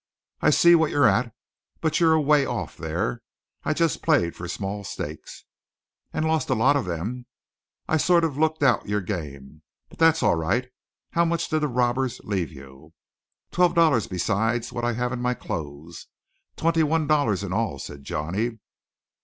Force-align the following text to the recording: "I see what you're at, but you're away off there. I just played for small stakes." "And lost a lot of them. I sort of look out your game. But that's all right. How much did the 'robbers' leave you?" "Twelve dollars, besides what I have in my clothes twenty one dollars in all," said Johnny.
"I 0.41 0.49
see 0.49 0.73
what 0.73 0.89
you're 0.89 1.05
at, 1.05 1.31
but 1.79 1.99
you're 1.99 2.13
away 2.15 2.43
off 2.43 2.75
there. 2.75 3.21
I 3.63 3.75
just 3.75 4.01
played 4.01 4.35
for 4.35 4.47
small 4.47 4.83
stakes." 4.83 5.43
"And 6.11 6.25
lost 6.25 6.49
a 6.49 6.55
lot 6.55 6.75
of 6.75 6.85
them. 6.85 7.27
I 7.87 7.97
sort 7.97 8.23
of 8.23 8.35
look 8.35 8.63
out 8.63 8.89
your 8.89 9.01
game. 9.01 9.61
But 9.89 9.99
that's 9.99 10.23
all 10.23 10.33
right. 10.35 10.71
How 11.11 11.23
much 11.23 11.49
did 11.49 11.59
the 11.59 11.67
'robbers' 11.67 12.19
leave 12.23 12.51
you?" 12.51 12.93
"Twelve 13.51 13.75
dollars, 13.75 14.07
besides 14.07 14.73
what 14.73 14.83
I 14.83 14.93
have 14.93 15.11
in 15.11 15.21
my 15.21 15.35
clothes 15.35 16.07
twenty 16.55 16.81
one 16.81 17.05
dollars 17.05 17.43
in 17.43 17.53
all," 17.53 17.77
said 17.77 18.03
Johnny. 18.03 18.57